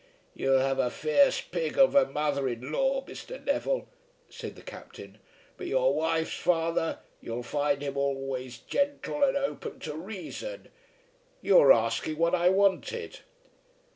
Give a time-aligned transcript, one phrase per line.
[0.33, 3.45] "You'll have a fierce pig of a mother in law, Mr.
[3.45, 3.87] Neville,"
[4.29, 5.19] said the Captain,
[5.57, 10.69] "but your wife's father, you'll find him always gentle and open to reason.
[11.43, 13.19] You were asking what I wanted."